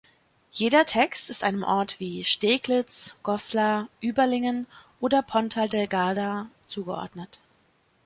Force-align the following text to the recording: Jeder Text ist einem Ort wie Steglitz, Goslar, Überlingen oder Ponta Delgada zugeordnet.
Jeder 0.51 0.83
Text 0.87 1.29
ist 1.29 1.43
einem 1.43 1.61
Ort 1.61 1.99
wie 1.99 2.23
Steglitz, 2.23 3.13
Goslar, 3.21 3.87
Überlingen 3.99 4.65
oder 4.99 5.21
Ponta 5.21 5.67
Delgada 5.67 6.47
zugeordnet. 6.65 7.39